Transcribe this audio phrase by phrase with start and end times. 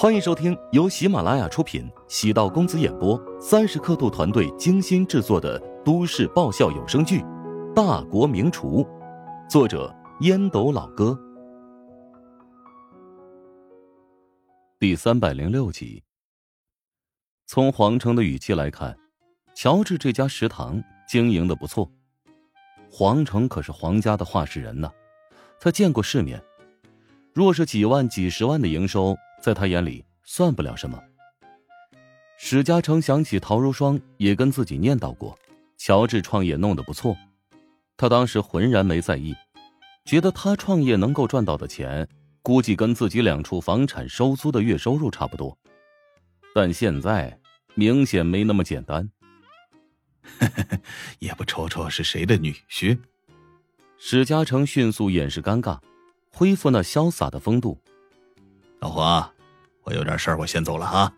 [0.00, 7.18] 欢迎收听由喜马拉雅出品、喜道公子演播、三十刻度团队精心制作的都市爆笑有声剧
[7.74, 8.84] 《大国名厨》，
[9.50, 11.18] 作者烟斗老哥，
[14.78, 16.04] 第三百零六集。
[17.46, 18.96] 从黄成的语气来看，
[19.56, 21.90] 乔治这家食堂经营的不错。
[22.88, 24.88] 黄成可是皇家的话事人呢，
[25.58, 26.40] 他见过世面，
[27.34, 29.16] 若是几万、几十万的营收。
[29.48, 31.02] 在他眼里算不了什么。
[32.36, 35.38] 史嘉诚想起陶如霜也跟自己念叨过，
[35.78, 37.16] 乔治创业弄得不错，
[37.96, 39.34] 他当时浑然没在意，
[40.04, 42.06] 觉得他创业能够赚到的钱，
[42.42, 45.56] 估计跟自己两处房产收租的月收入差不多。
[46.54, 47.40] 但现在
[47.74, 49.10] 明显没那么简单。
[51.20, 52.98] 也不瞅瞅是谁的女婿？
[53.96, 55.80] 史嘉诚迅速掩饰尴尬，
[56.30, 57.80] 恢复那潇洒的风度。
[58.80, 59.32] 老黄，
[59.88, 61.10] 我有点事儿，我先走了啊。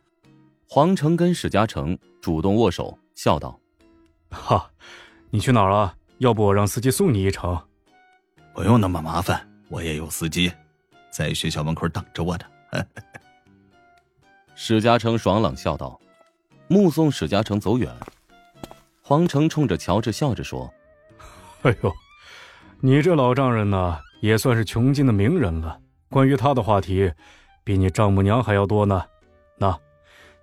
[0.69, 3.59] 黄成跟史嘉诚主动握手，笑道
[4.31, 4.71] ：“哈，
[5.31, 5.93] 你去哪儿了？
[6.19, 7.61] 要不我让司机送你一程？
[8.55, 10.53] 不用那么麻烦，我也有司机，
[11.11, 12.45] 在学校门口等着我呢。
[14.55, 16.01] ”史嘉诚爽朗笑道。
[16.69, 17.93] 目送史嘉诚走远，
[19.03, 20.73] 黄成冲着乔治笑着说
[21.63, 21.93] ：“哎呦，
[22.79, 25.81] 你这老丈人呢，也算是穷尽的名人了。
[26.09, 27.13] 关于他的话题。”
[27.63, 29.05] 比你丈母娘还要多呢，
[29.57, 29.79] 那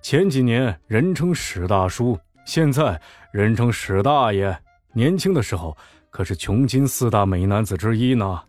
[0.02, 3.02] 前几年人称史大叔，现在
[3.32, 4.58] 人称史大爷。
[4.94, 5.78] 年轻的时候
[6.10, 8.44] 可是穷金四大美男子之一呢。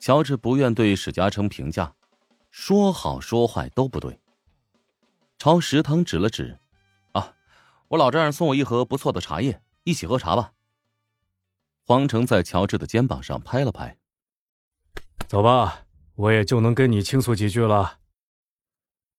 [0.00, 1.94] 乔治不愿对史嘉诚评价，
[2.50, 4.18] 说好说坏都不对。
[5.38, 6.58] 朝食堂指了指，
[7.12, 7.34] 啊，
[7.88, 10.52] 我老丈人送我一盒不错的茶叶，一起喝茶吧。
[11.86, 13.96] 黄成在乔治的肩膀上拍了拍，
[15.28, 15.85] 走吧。
[16.16, 17.98] 我也就能跟你倾诉几句了。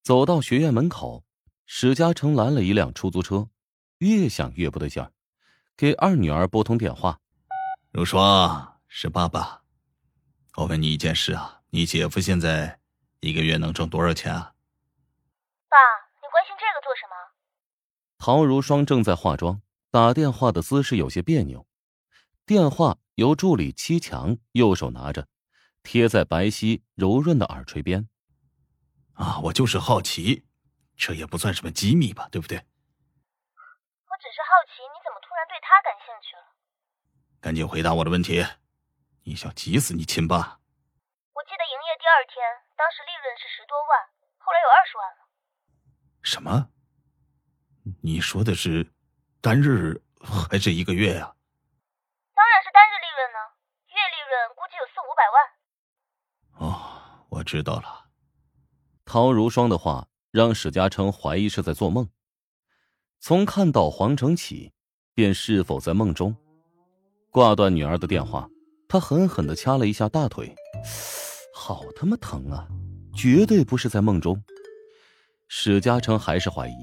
[0.02, 1.24] 走到学院门口，
[1.66, 3.50] 史嘉诚拦了一辆出租车，
[4.00, 5.12] 越想越不对劲儿，
[5.76, 7.20] 给二女儿拨通电话
[7.92, 9.62] ：“如霜，是爸爸，
[10.56, 12.80] 我问你一件事啊，你姐夫现在
[13.20, 14.54] 一个月能挣多少钱啊？”
[15.70, 15.78] 爸，
[16.16, 17.16] 你关心这个做什么？
[18.18, 19.62] 陶如霜正在化妆，
[19.92, 21.68] 打电话的姿势有些别扭，
[22.44, 25.28] 电话由助理七强右手拿着。
[25.88, 28.10] 贴在白皙柔润的耳垂边，
[29.14, 30.44] 啊，我就是好奇，
[30.98, 32.58] 这也不算什么机密吧，对不对？
[32.58, 36.44] 我只是好奇，你怎么突然对他感兴趣了？
[37.40, 38.46] 赶紧回答我的问题，
[39.24, 40.60] 你想急死你亲爸？
[41.32, 42.44] 我记得营业第二天，
[42.76, 44.10] 当时利润是十多万，
[44.40, 45.24] 后来有二十万了。
[46.22, 46.68] 什么？
[48.04, 48.92] 你说的是
[49.40, 51.34] 单日还是一个月呀？
[52.36, 53.40] 当然是单日利润呢，
[53.88, 55.48] 月利润估计有四五百万。
[56.60, 58.06] 哦，我知道了。
[59.06, 62.08] 陶如霜的话让史嘉诚怀疑是在做梦。
[63.20, 64.74] 从看到黄成起，
[65.14, 66.36] 便是否在梦中。
[67.32, 68.50] 挂断女儿的电话，
[68.88, 70.54] 他狠狠的掐了一下大腿，
[71.54, 72.68] 好他妈疼啊！
[73.16, 74.42] 绝对不是在梦中。
[75.48, 76.74] 史嘉诚还是怀疑，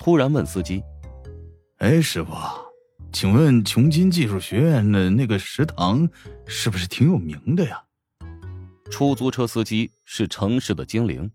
[0.00, 0.82] 突然问司机
[1.78, 2.32] ：“哎，师傅，
[3.12, 6.08] 请问琼金技术学院的那个食堂
[6.46, 7.82] 是不是挺有名的呀？”
[8.90, 11.30] 出租车司机是城市的精灵，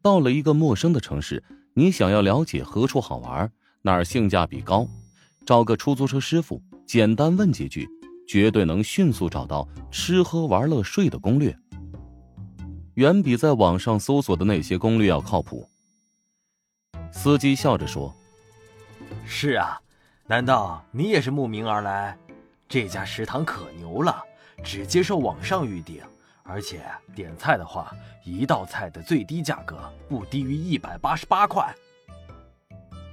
[0.00, 1.42] 到了一个陌生的城市，
[1.74, 3.50] 你想要了解何处好玩，
[3.82, 4.86] 哪儿性价比高，
[5.44, 7.88] 找个出租车师傅，简单问几句，
[8.26, 11.56] 绝对能迅速找到吃喝玩乐睡的攻略，
[12.94, 15.68] 远比在网上搜索的那些攻略要靠谱。
[17.12, 18.14] 司机笑着说
[19.26, 19.80] ：“是啊，
[20.26, 22.16] 难道你也是慕名而来？
[22.68, 24.22] 这家食堂可牛了，
[24.64, 26.02] 只接受网上预订。”
[26.44, 27.92] 而且点菜的话，
[28.24, 31.74] 一道菜的最低价格不低于一百八十八块。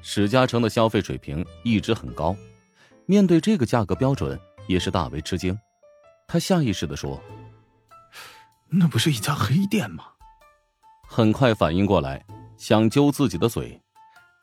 [0.02, 2.36] 史嘉诚的消费水平一直很高，
[3.06, 5.58] 面对这个价格标准也是大为吃惊。
[6.28, 7.22] 他下意识的说
[8.70, 10.06] ：“那不是一家黑店吗？”
[11.08, 12.26] 很快反应过来，
[12.58, 13.80] 想揪自己的嘴，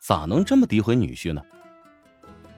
[0.00, 1.42] 咋能这么诋毁女婿呢？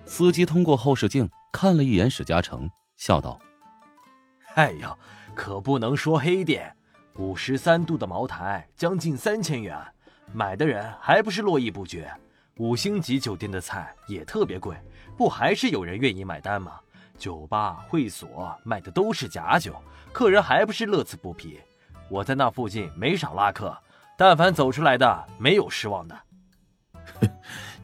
[0.05, 3.41] 司机通过后视镜看了一眼史嘉诚，笑道
[4.55, 4.95] ：“哎呀。”
[5.39, 6.75] 可不能说黑店，
[7.15, 9.79] 五十三度的茅台将近三千元，
[10.33, 12.13] 买的人还不是络绎不绝。
[12.57, 14.77] 五星级酒店的菜也特别贵，
[15.17, 16.81] 不还是有人愿意买单吗？
[17.17, 19.81] 酒吧、会所卖的都是假酒，
[20.13, 21.61] 客人还不是乐此不疲。
[22.11, 23.79] 我在那附近没少拉客，
[24.17, 26.21] 但凡走出来的没有失望的。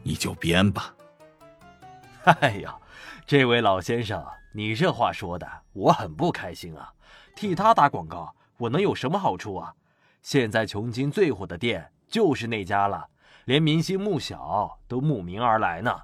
[0.03, 0.93] 你就编吧。
[2.41, 2.77] 哎呀，
[3.25, 4.21] 这位老先生，
[4.53, 6.91] 你这话说的我很不开心啊。
[7.35, 9.75] 替他打广告，我能有什么好处啊？
[10.21, 13.09] 现在琼金最火的店就是那家了，
[13.45, 16.01] 连明星穆小都慕名而来呢。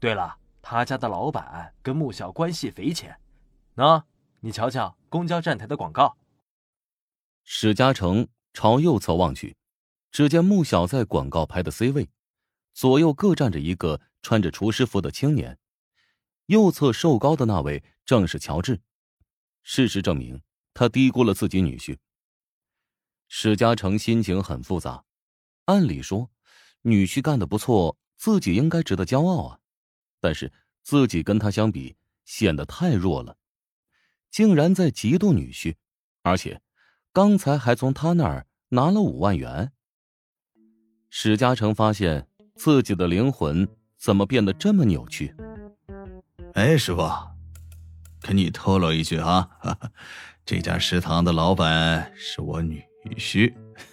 [0.00, 3.16] 对了，他家的老板跟穆小关系匪浅。
[3.76, 4.02] 喏，
[4.40, 6.16] 你瞧瞧公交站台的广告。
[7.44, 9.56] 史嘉诚朝右侧望去，
[10.10, 12.08] 只见穆小在广告牌的 C 位，
[12.72, 15.58] 左右各站着一个穿着厨师服的青年。
[16.46, 18.80] 右侧瘦高的那位正是乔治。
[19.62, 20.42] 事实证明，
[20.74, 21.96] 他低估了自己女婿。
[23.28, 25.04] 史嘉诚心情很复杂。
[25.66, 26.30] 按理说，
[26.82, 29.58] 女婿干的不错，自己应该值得骄傲啊。
[30.20, 30.52] 但是
[30.82, 33.36] 自己跟他相比，显得太弱了，
[34.30, 35.76] 竟然在嫉妒女婿，
[36.22, 36.60] 而且
[37.12, 39.72] 刚才还从他那儿拿了五万元。
[41.10, 45.34] 史嘉诚发现自己的灵魂怎么变得这么扭曲？
[46.54, 47.02] 哎，师傅，
[48.20, 49.48] 跟你透露一句啊，
[50.44, 52.82] 这家食堂的老板是我女
[53.16, 53.52] 婿。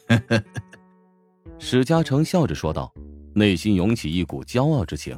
[1.59, 2.91] 史嘉诚笑着说道，
[3.35, 5.17] 内心涌起一股骄傲之情。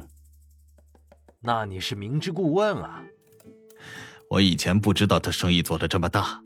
[1.40, 3.02] 那你是明知故问啊！
[4.28, 6.40] 我以前不知道他生意做的这么大。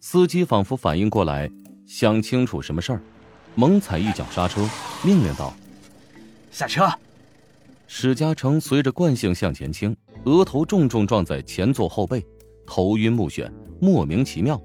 [0.00, 1.48] 司机仿佛反应过来，
[1.86, 3.00] 想清楚什么事儿，
[3.54, 4.68] 猛踩一脚刹车，
[5.04, 5.54] 命令道
[6.50, 6.90] ：“下车！”
[7.86, 12.26] 史嘉诚随着惯性向前倾，额头重重撞在前座后背，
[12.66, 13.50] 头晕目眩，
[13.80, 14.60] 莫名其妙。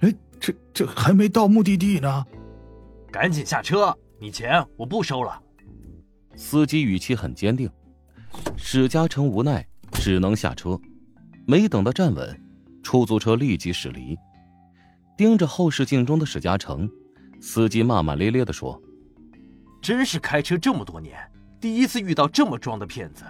[0.00, 2.24] 哎，这这还没到目的地呢，
[3.10, 3.96] 赶紧下车！
[4.18, 5.42] 你钱我不收了。
[6.36, 7.70] 司机语气很坚定。
[8.56, 10.78] 史嘉诚无奈，只能下车。
[11.46, 12.40] 没等他站稳，
[12.82, 14.16] 出租车立即驶离。
[15.16, 16.88] 盯着后视镜中的史嘉诚，
[17.40, 18.80] 司机骂骂咧咧地说
[19.82, 21.18] ：“真是开车这么多年，
[21.60, 23.24] 第一次遇到这么装的骗子，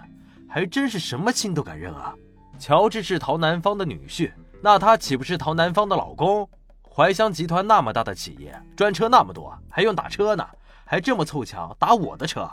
[0.48, 2.14] 还真是什么亲都敢认啊！
[2.60, 4.30] 乔治是陶南方的女婿，
[4.60, 6.46] 那他岂不是陶南方的老公？
[6.86, 10.46] 怀香集团那么大的企业，专车那么多，还用打车呢？
[10.84, 12.46] 还这么凑巧打我的车？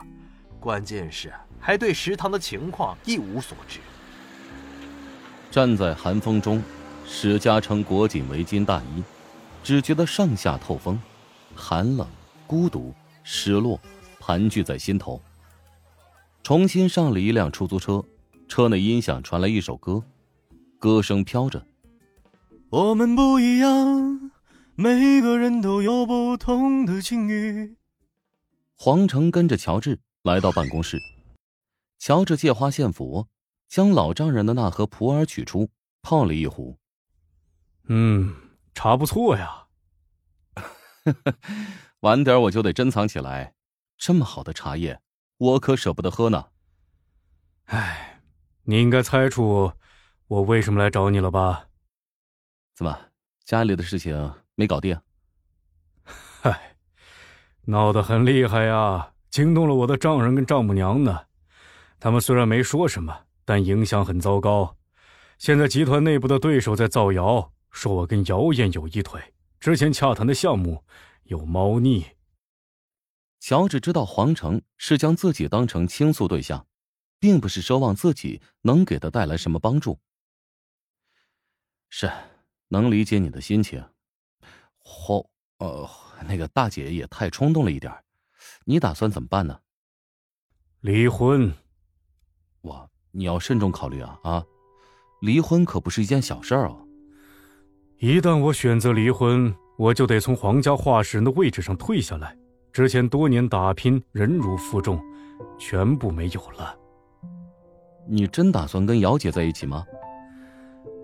[0.61, 3.79] 关键是……”还对食堂的情况一无所知。
[5.51, 6.63] 站在寒风中，
[7.05, 9.03] 史嘉诚裹紧围巾大衣，
[9.63, 10.97] 只觉得上下透风，
[11.53, 12.07] 寒冷、
[12.45, 12.93] 孤独、
[13.23, 13.77] 失落，
[14.19, 15.19] 盘踞在心头。
[16.43, 18.01] 重新上了一辆出租车，
[18.47, 20.03] 车内音响传来一首歌，
[20.79, 21.67] 歌声飘着
[22.69, 24.31] ：“我们不一样，
[24.75, 27.75] 每个人都有不同的境遇。”
[28.75, 30.99] 黄成跟着乔治来到办公室。
[31.99, 33.27] 乔治借花献佛，
[33.67, 35.69] 将老丈人的那盒普洱取出，
[36.01, 36.77] 泡了一壶。
[37.87, 38.35] 嗯，
[38.73, 39.65] 茶不错呀。
[42.01, 43.53] 晚点我就得珍藏起来，
[43.97, 45.01] 这么好的茶叶，
[45.37, 46.47] 我可舍不得喝呢。
[47.65, 48.16] 哎，
[48.69, 49.71] 你应该猜出
[50.27, 51.69] 我为什么来找你了吧？
[52.75, 52.99] 怎么，
[53.45, 54.99] 家里的事情没搞定？
[56.03, 56.75] 嗨，
[57.63, 61.27] 闹得很厉害呀，惊动了我的丈人跟丈母娘呢。
[61.97, 64.75] 他们虽然没说什么，但影响很糟糕。
[65.37, 70.83] 现在集团内部的对手在造谣，说我跟姚燕有一腿，之前洽谈的项目
[71.23, 72.05] 有猫腻。
[73.39, 76.66] 乔治知道黄成是将自己当成倾诉对象，
[77.19, 79.99] 并不是奢望自己能给他带来什么帮助。
[81.89, 82.11] 是，
[82.67, 83.83] 能理解你的心情。
[84.77, 85.29] 后，
[85.59, 85.89] 呃，
[86.27, 87.93] 那个大姐也太冲动了一点
[88.65, 89.59] 你打算怎么办呢？
[90.81, 91.53] 离婚。
[92.61, 94.45] 哇，你要慎重考虑啊啊！
[95.21, 96.85] 离婚可不是一件小事儿哦。
[97.99, 102.37] 一旦我选择离婚，我就得从皇家画室人的位置上退下来，
[102.71, 105.01] 之前多年打拼、忍辱负重，
[105.57, 106.77] 全部没有了。
[108.07, 109.85] 你真打算跟姚姐在一起吗？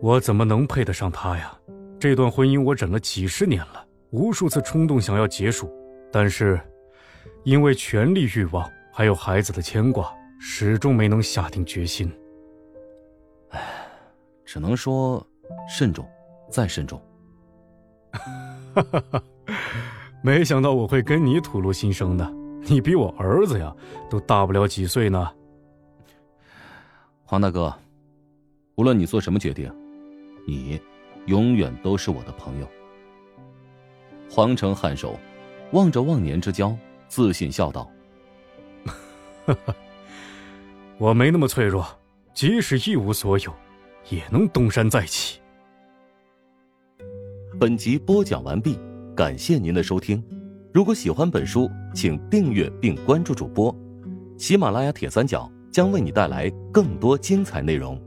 [0.01, 1.57] 我怎么能配得上她呀？
[1.99, 5.71] 这段婚姻我忍了几十年了，无数次冲动想要结束，
[6.11, 6.59] 但是
[7.43, 10.13] 因为权力欲望，还有孩子的牵挂。
[10.45, 12.11] 始终没能下定决心。
[13.51, 13.61] 唉，
[14.43, 15.25] 只能说
[15.69, 16.05] 慎重，
[16.51, 17.01] 再慎重。
[18.11, 19.23] 哈哈哈！
[20.21, 22.29] 没想到我会跟你吐露心声的，
[22.63, 23.73] 你比我儿子呀
[24.09, 25.31] 都大不了几岁呢。
[27.25, 27.73] 黄大哥，
[28.75, 29.73] 无论你做什么决定，
[30.45, 30.79] 你
[31.25, 32.67] 永远都是我的朋友。
[34.29, 35.17] 黄成颔首，
[35.71, 36.75] 望着忘年之交，
[37.07, 37.89] 自信笑道
[39.45, 39.73] ：“哈哈。”
[40.99, 41.85] 我没那么脆弱，
[42.33, 43.53] 即使一无所有，
[44.09, 45.39] 也能东山再起。
[47.59, 48.77] 本集播讲完毕，
[49.15, 50.23] 感谢您的收听。
[50.73, 53.73] 如果喜欢本书，请订阅并关注主播。
[54.37, 57.99] 喜马拉雅铁三角将为你带来更多精彩内容。